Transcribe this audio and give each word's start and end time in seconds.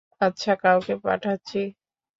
আচ্ছা, 0.21 0.51
কাউকে 0.61 0.93
পাঠাচ্ছি। 1.03 1.61